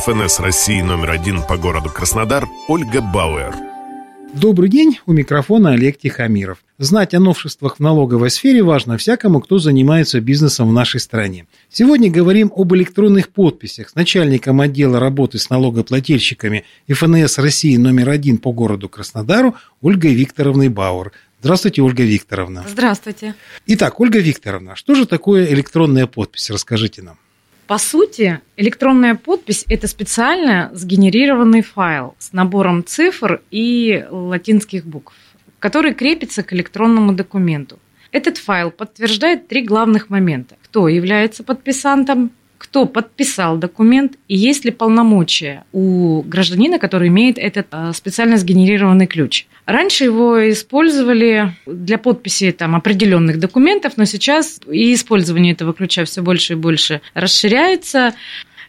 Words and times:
ФНС 0.00 0.40
России 0.40 0.80
номер 0.80 1.10
один 1.10 1.42
по 1.42 1.58
городу 1.58 1.90
Краснодар 1.90 2.48
Ольга 2.68 3.02
Бауэр. 3.02 3.54
Добрый 4.32 4.70
день, 4.70 4.98
у 5.04 5.12
микрофона 5.12 5.72
Олег 5.72 5.98
Тихомиров. 5.98 6.64
Знать 6.78 7.12
о 7.12 7.20
новшествах 7.20 7.76
в 7.76 7.80
налоговой 7.80 8.30
сфере 8.30 8.62
важно 8.62 8.96
всякому, 8.96 9.42
кто 9.42 9.58
занимается 9.58 10.22
бизнесом 10.22 10.70
в 10.70 10.72
нашей 10.72 11.00
стране. 11.00 11.46
Сегодня 11.68 12.10
говорим 12.10 12.50
об 12.56 12.74
электронных 12.74 13.28
подписях 13.28 13.90
с 13.90 13.94
начальником 13.94 14.62
отдела 14.62 15.00
работы 15.00 15.38
с 15.38 15.50
налогоплательщиками 15.50 16.64
ФНС 16.88 17.36
России 17.36 17.76
номер 17.76 18.08
один 18.08 18.38
по 18.38 18.52
городу 18.52 18.88
Краснодару 18.88 19.54
Ольгой 19.82 20.14
Викторовной 20.14 20.70
Бауэр. 20.70 21.12
Здравствуйте, 21.40 21.82
Ольга 21.82 22.04
Викторовна. 22.04 22.64
Здравствуйте. 22.66 23.34
Итак, 23.66 24.00
Ольга 24.00 24.18
Викторовна, 24.18 24.76
что 24.76 24.94
же 24.94 25.04
такое 25.04 25.52
электронная 25.52 26.06
подпись? 26.06 26.48
Расскажите 26.48 27.02
нам. 27.02 27.18
По 27.70 27.78
сути, 27.78 28.40
электронная 28.56 29.14
подпись– 29.14 29.64
это 29.68 29.86
специально 29.86 30.72
сгенерированный 30.72 31.62
файл 31.62 32.16
с 32.18 32.32
набором 32.32 32.84
цифр 32.84 33.42
и 33.52 34.04
латинских 34.10 34.84
букв, 34.84 35.14
который 35.60 35.94
крепится 35.94 36.42
к 36.42 36.52
электронному 36.52 37.12
документу. 37.12 37.78
Этот 38.10 38.38
файл 38.38 38.72
подтверждает 38.72 39.46
три 39.46 39.62
главных 39.62 40.10
момента. 40.10 40.56
Кто 40.64 40.88
является 40.88 41.44
подписантом, 41.44 42.32
кто 42.60 42.84
подписал 42.84 43.56
документ 43.56 44.18
и 44.28 44.36
есть 44.36 44.66
ли 44.66 44.70
полномочия 44.70 45.64
у 45.72 46.20
гражданина, 46.20 46.78
который 46.78 47.08
имеет 47.08 47.38
этот 47.38 47.68
э, 47.72 47.92
специально 47.94 48.36
сгенерированный 48.36 49.06
ключ. 49.06 49.46
Раньше 49.64 50.04
его 50.04 50.50
использовали 50.50 51.54
для 51.64 51.96
подписи 51.96 52.52
там, 52.52 52.76
определенных 52.76 53.38
документов, 53.38 53.94
но 53.96 54.04
сейчас 54.04 54.60
и 54.70 54.92
использование 54.92 55.54
этого 55.54 55.72
ключа 55.72 56.04
все 56.04 56.20
больше 56.20 56.52
и 56.52 56.56
больше 56.56 57.00
расширяется. 57.14 58.14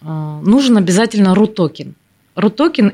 А, 0.00 0.40
нужен 0.40 0.76
обязательно. 0.76 1.34
RUT-токен 1.34 1.94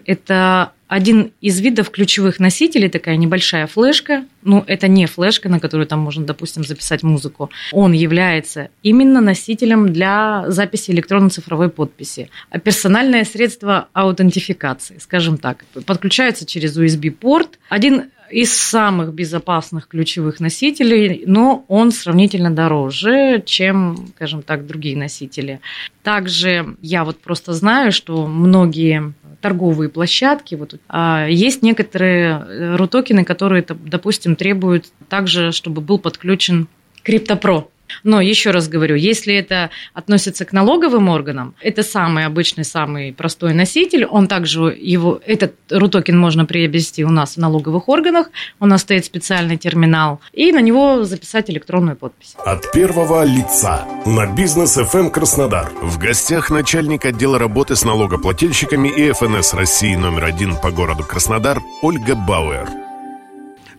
–это 0.07 0.73
один 0.95 1.33
из 1.41 1.61
видов 1.61 1.91
ключевых 1.91 2.39
носителей, 2.39 2.89
такая 2.89 3.17
небольшая 3.17 3.67
флешка, 3.67 4.27
ну, 4.43 4.63
это 4.69 4.87
не 4.87 5.07
флешка, 5.07 5.49
на 5.49 5.59
которую 5.59 5.89
там 5.89 5.99
можно, 5.99 6.25
допустим, 6.25 6.63
записать 6.63 7.03
музыку. 7.03 7.51
Он 7.73 7.93
является 7.93 8.69
именно 8.85 9.21
носителем 9.21 9.93
для 9.93 10.45
записи 10.47 10.93
электронно-цифровой 10.93 11.69
подписи. 11.69 12.31
А 12.51 12.61
персональное 12.61 13.25
средство 13.25 13.89
аутентификации, 13.93 14.99
скажем 14.99 15.37
так, 15.37 15.65
подключается 15.85 16.47
через 16.47 16.79
USB-порт. 16.79 17.59
Один 17.69 18.05
из 18.35 18.53
самых 18.53 19.15
безопасных 19.15 19.87
ключевых 19.87 20.41
носителей, 20.41 21.23
но 21.25 21.65
он 21.69 21.93
сравнительно 21.93 22.51
дороже, 22.51 23.41
чем, 23.47 24.09
скажем 24.17 24.43
так, 24.43 24.67
другие 24.67 24.97
носители. 24.97 25.61
Также 26.03 26.75
я 26.83 27.05
вот 27.05 27.21
просто 27.21 27.53
знаю, 27.53 27.93
что 27.93 28.27
многие 28.27 29.15
торговые 29.41 29.89
площадки, 29.89 30.57
вот, 30.57 30.75
а 30.89 31.29
есть 31.29 31.63
некоторые 31.63 32.77
рутокены, 32.77 33.25
которые, 33.25 33.65
допустим, 33.65 34.35
требуют 34.35 34.87
также, 35.09 35.53
чтобы 35.53 35.81
был 35.81 36.01
подключен 36.01 36.67
CryptoPro. 37.07 37.69
Но 38.03 38.21
еще 38.21 38.51
раз 38.51 38.69
говорю, 38.69 38.97
если 38.97 39.35
это 39.35 39.71
относится 39.93 40.45
к 40.45 40.53
налоговым 40.53 41.09
органам, 41.09 41.55
это 41.61 41.83
самый 41.83 42.27
обычный, 42.27 42.65
самый 42.65 43.13
простой 43.13 43.55
носитель. 43.55 44.05
Он 44.05 44.27
также 44.27 44.77
его, 44.79 45.21
этот 45.27 45.55
рутокен 45.71 46.19
можно 46.19 46.45
приобрести 46.45 47.05
у 47.05 47.11
нас 47.11 47.35
в 47.35 47.37
налоговых 47.39 47.89
органах. 47.89 48.31
У 48.61 48.67
нас 48.67 48.83
стоит 48.83 49.05
специальный 49.05 49.57
терминал, 49.57 50.21
и 50.33 50.53
на 50.53 50.61
него 50.61 51.05
записать 51.05 51.51
электронную 51.51 51.97
подпись. 51.97 52.35
От 52.45 52.71
первого 52.73 53.25
лица 53.25 53.87
на 54.07 54.27
бизнес 54.27 54.77
FM 54.77 55.05
эм 55.05 55.11
Краснодар. 55.11 55.71
В 55.83 55.99
гостях 55.99 56.51
начальник 56.51 57.05
отдела 57.05 57.39
работы 57.39 57.77
с 57.77 57.85
налогоплательщиками 57.85 58.89
и 58.89 59.13
ФНС 59.13 59.55
России 59.55 59.95
номер 59.95 60.25
один 60.25 60.57
по 60.57 60.71
городу 60.71 61.05
Краснодар 61.05 61.61
Ольга 61.83 62.15
Бауэр. 62.15 62.84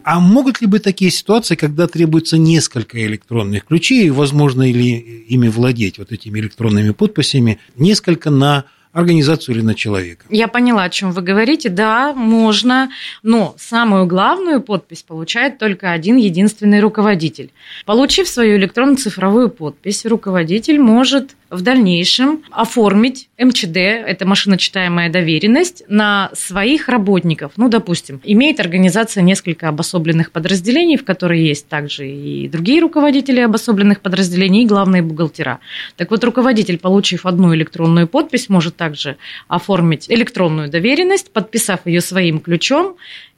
А 0.05 0.19
могут 0.19 0.61
ли 0.61 0.67
быть 0.67 0.83
такие 0.83 1.09
ситуации, 1.09 1.55
когда 1.55 1.87
требуется 1.87 2.37
несколько 2.37 3.03
электронных 3.07 3.65
ключей, 3.65 4.11
возможно 4.11 4.61
ли 4.61 4.91
ими 5.27 5.47
владеть, 5.47 5.97
вот 5.97 6.11
этими 6.11 6.39
электронными 6.39 6.91
подписями, 6.91 7.57
несколько 7.75 8.29
на 8.29 8.65
организацию 8.95 9.55
или 9.55 9.61
на 9.61 9.75
человека. 9.75 10.25
Я 10.29 10.47
поняла, 10.47 10.83
о 10.83 10.89
чем 10.89 11.11
вы 11.11 11.21
говорите. 11.21 11.67
Да, 11.69 12.13
можно, 12.13 12.89
но 13.23 13.53
самую 13.57 14.07
главную 14.07 14.61
подпись 14.61 15.03
получает 15.03 15.57
только 15.57 15.91
один 15.91 16.15
единственный 16.15 16.79
руководитель. 16.79 17.51
Получив 17.85 18.29
свою 18.29 18.55
электронно-цифровую 18.57 19.49
подпись, 19.49 20.05
руководитель 20.05 20.79
может 20.79 21.35
в 21.49 21.61
дальнейшем 21.61 22.43
оформить 22.51 23.29
МЧД, 23.37 23.77
это 23.77 24.25
машиночитаемая 24.25 25.11
доверенность, 25.11 25.83
на 25.87 26.29
своих 26.33 26.89
работников. 26.89 27.53
Ну, 27.57 27.69
допустим, 27.69 28.21
имеет 28.23 28.59
организация 28.59 29.21
несколько 29.23 29.67
обособленных 29.67 30.31
подразделений, 30.31 30.97
в 30.97 31.05
которые 31.05 31.45
есть 31.45 31.67
также 31.67 32.07
и 32.07 32.47
другие 32.47 32.81
руководители 32.81 33.41
обособленных 33.41 34.01
подразделений, 34.01 34.63
и 34.63 34.67
главные 34.67 35.01
бухгалтера. 35.01 35.59
Так 35.97 36.11
вот, 36.11 36.23
руководитель, 36.23 36.77
получив 36.77 37.25
одну 37.25 37.53
электронную 37.53 38.07
подпись, 38.07 38.49
может 38.49 38.75
также 38.85 39.17
оформить 39.47 40.05
электронную 40.09 40.69
доверенность, 40.69 41.31
подписав 41.31 41.79
ее 41.87 42.01
своим 42.01 42.39
ключом, 42.39 42.95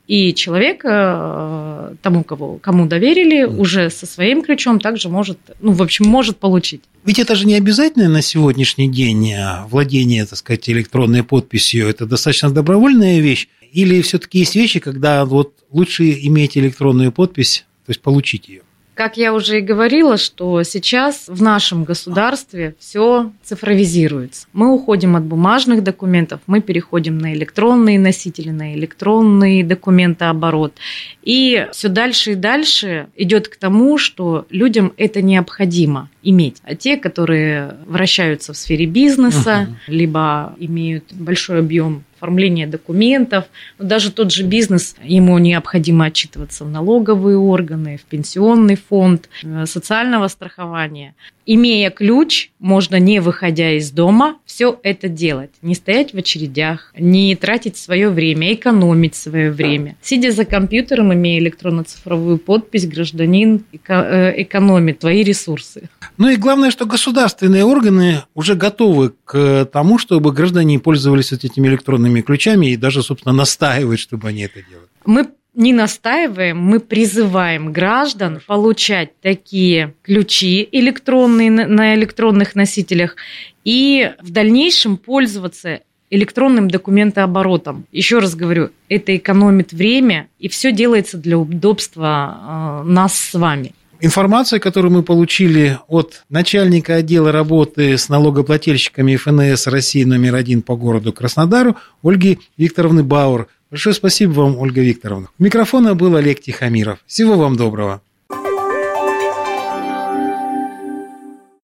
и 0.07 0.33
человек 0.33 0.81
э, 0.83 1.95
тому, 2.01 2.23
кого, 2.23 2.57
кому 2.57 2.85
доверили, 2.85 3.43
уже 3.43 3.89
со 3.89 4.05
своим 4.05 4.41
ключом 4.41 4.79
также 4.79 5.09
может, 5.09 5.37
ну, 5.61 5.71
в 5.71 5.81
общем, 5.81 6.05
может 6.05 6.37
получить. 6.37 6.81
Ведь 7.05 7.19
это 7.19 7.35
же 7.35 7.45
не 7.45 7.55
обязательно 7.55 8.09
на 8.09 8.21
сегодняшний 8.21 8.89
день 8.89 9.33
а 9.33 9.65
владение, 9.69 10.25
так 10.25 10.37
сказать, 10.37 10.69
электронной 10.69 11.23
подписью. 11.23 11.87
Это 11.87 12.05
достаточно 12.05 12.49
добровольная 12.49 13.19
вещь. 13.19 13.47
Или 13.73 14.01
все-таки 14.01 14.39
есть 14.39 14.55
вещи, 14.55 14.79
когда 14.79 15.23
вот 15.25 15.53
лучше 15.71 16.03
иметь 16.27 16.57
электронную 16.57 17.11
подпись, 17.11 17.65
то 17.85 17.91
есть 17.91 18.01
получить 18.01 18.49
ее? 18.49 18.61
Как 18.97 19.15
я 19.15 19.31
уже 19.35 19.59
и 19.59 19.61
говорила, 19.61 20.17
что 20.17 20.63
сейчас 20.63 21.25
в 21.27 21.39
нашем 21.39 21.83
государстве 21.83 22.73
все 22.79 23.31
цифровизируется. 23.43 24.47
Мы 24.53 24.73
уходим 24.73 25.15
от 25.15 25.23
бумажных 25.23 25.83
документов, 25.83 26.39
мы 26.47 26.61
переходим 26.61 27.19
на 27.19 27.35
электронные 27.35 27.99
носители, 27.99 28.49
на 28.49 28.73
электронный 28.73 29.61
документооборот. 29.61 30.73
И 31.21 31.67
все 31.73 31.89
дальше 31.89 32.31
и 32.31 32.35
дальше 32.35 33.07
идет 33.15 33.49
к 33.49 33.57
тому, 33.57 33.99
что 33.99 34.47
людям 34.49 34.91
это 34.97 35.21
необходимо 35.21 36.09
иметь. 36.23 36.57
А 36.63 36.73
те, 36.73 36.97
которые 36.97 37.75
вращаются 37.85 38.51
в 38.51 38.57
сфере 38.57 38.87
бизнеса, 38.87 39.67
uh-huh. 39.69 39.93
либо 39.93 40.55
имеют 40.57 41.13
большой 41.13 41.59
объем 41.59 42.03
оформления 42.17 42.67
документов. 42.67 43.45
Но 43.77 43.85
даже 43.85 44.11
тот 44.11 44.31
же 44.31 44.43
бизнес, 44.43 44.95
ему 45.03 45.37
необходимо 45.37 46.05
отчитываться 46.05 46.65
в 46.65 46.69
налоговые 46.69 47.37
органы, 47.37 47.97
в 47.97 48.05
пенсионный 48.05 48.75
фонд, 48.75 49.29
э, 49.43 49.65
социального 49.65 50.27
страхования 50.27 51.15
имея 51.47 51.89
ключ, 51.89 52.51
можно 52.59 52.97
не 52.99 53.19
выходя 53.19 53.71
из 53.71 53.89
дома, 53.91 54.35
все 54.45 54.77
это 54.83 55.07
делать. 55.07 55.51
Не 55.61 55.73
стоять 55.73 56.13
в 56.13 56.17
очередях, 56.17 56.93
не 56.97 57.35
тратить 57.35 57.77
свое 57.77 58.09
время, 58.09 58.53
экономить 58.53 59.15
свое 59.15 59.49
время. 59.49 59.95
Сидя 60.01 60.31
за 60.31 60.45
компьютером, 60.45 61.13
имея 61.13 61.39
электронно-цифровую 61.39 62.37
подпись, 62.37 62.85
гражданин 62.85 63.63
э, 63.87 64.41
экономит 64.41 64.99
твои 64.99 65.23
ресурсы. 65.23 65.89
Ну 66.17 66.29
и 66.29 66.35
главное, 66.35 66.69
что 66.69 66.85
государственные 66.85 67.63
органы 67.63 68.23
уже 68.35 68.55
готовы 68.55 69.13
к 69.23 69.65
тому, 69.71 69.97
чтобы 69.97 70.33
граждане 70.33 70.79
пользовались 70.79 71.31
вот 71.31 71.45
этими 71.45 71.67
электронными 71.69 72.06
ключами 72.21 72.67
и 72.67 72.75
даже, 72.75 73.03
собственно, 73.03 73.33
настаивают, 73.33 73.99
чтобы 73.99 74.29
они 74.29 74.41
это 74.41 74.61
делали. 74.61 74.87
Мы 75.05 75.27
не 75.53 75.73
настаиваем, 75.73 76.59
мы 76.59 76.79
призываем 76.79 77.73
граждан 77.73 78.39
получать 78.45 79.19
такие 79.21 79.95
ключи 80.03 80.67
электронные 80.71 81.49
на 81.49 81.95
электронных 81.95 82.55
носителях 82.55 83.15
и 83.63 84.11
в 84.21 84.29
дальнейшем 84.29 84.97
пользоваться 84.97 85.81
электронным 86.09 86.69
документооборотом. 86.69 87.85
Еще 87.91 88.19
раз 88.19 88.35
говорю, 88.35 88.69
это 88.87 89.15
экономит 89.15 89.73
время, 89.73 90.29
и 90.39 90.47
все 90.47 90.71
делается 90.71 91.17
для 91.17 91.37
удобства 91.37 92.83
э, 92.85 92.87
нас 92.87 93.17
с 93.17 93.33
вами. 93.33 93.73
Информация, 93.99 94.59
которую 94.59 94.91
мы 94.91 95.01
получили 95.01 95.79
от 95.87 96.23
начальника 96.29 96.95
отдела 96.95 97.31
работы 97.31 97.97
с 97.97 98.09
налогоплательщиками 98.09 99.15
ФНС 99.15 99.65
России 99.67 100.03
номер 100.03 100.35
один 100.35 100.61
по 100.61 100.75
городу 100.75 101.11
Краснодару 101.11 101.77
Ольги 102.03 102.39
Викторовны 102.57 103.03
Бауэр. 103.03 103.47
Большое 103.71 103.95
спасибо 103.95 104.31
вам, 104.31 104.57
Ольга 104.59 104.81
Викторовна. 104.81 105.29
У 105.39 105.43
микрофона 105.43 105.95
был 105.95 106.15
Олег 106.15 106.41
Тихомиров. 106.41 106.99
Всего 107.07 107.37
вам 107.37 107.55
доброго. 107.55 108.01